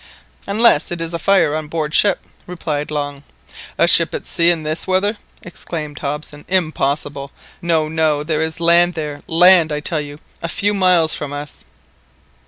"Unless 0.47 0.89
it 0.89 0.99
is 0.99 1.13
a 1.13 1.19
fire 1.19 1.53
on 1.55 1.67
board 1.67 1.93
ship," 1.93 2.25
replied 2.47 2.89
Long. 2.89 3.21
"A 3.77 3.87
ship 3.87 4.15
at 4.15 4.25
sea 4.25 4.49
in 4.49 4.63
this 4.63 4.87
weather!" 4.87 5.15
exclaimed 5.43 5.99
Hobson, 5.99 6.43
"impossible! 6.47 7.29
No, 7.61 7.87
no, 7.87 8.23
there 8.23 8.41
is 8.41 8.59
land 8.59 8.95
there, 8.95 9.21
land 9.27 9.71
I 9.71 9.79
tell 9.79 10.01
you, 10.01 10.17
a 10.41 10.49
few 10.49 10.73
miles 10.73 11.13
from 11.13 11.31
us!" 11.31 11.65